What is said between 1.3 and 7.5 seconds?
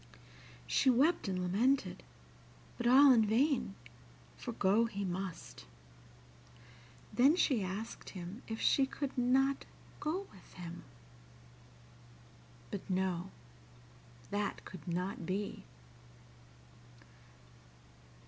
lamented, but all in vain, for go he must. Then